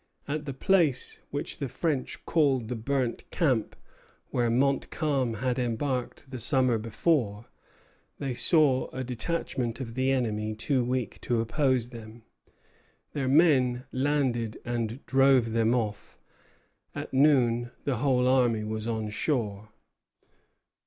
[0.27, 3.75] At the place which the French called the Burnt Camp,
[4.31, 7.45] where Montcalm had embarked the summer before,
[8.17, 12.23] they saw a detachment of the enemy too weak to oppose them.
[13.13, 16.17] Their men landed and drove them off.
[16.95, 19.69] At noon the whole army was on shore.